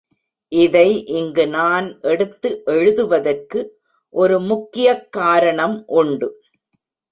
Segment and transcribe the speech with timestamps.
[0.47, 1.05] இதை
[1.05, 3.79] இங்கு நான் எடுத்து எழுதுவதற்கு
[4.09, 6.43] ஒரு முக்கியக் காரணம் உண்டு.